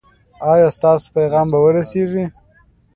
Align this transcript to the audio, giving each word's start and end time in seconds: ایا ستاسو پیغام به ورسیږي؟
ایا 0.51 0.69
ستاسو 0.77 1.07
پیغام 1.17 1.45
به 1.51 1.57
ورسیږي؟ 1.63 2.25